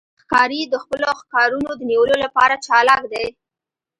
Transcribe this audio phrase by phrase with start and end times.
[0.21, 3.25] ښکاري د خپلو ښکارونو د نیولو لپاره چالاک دی.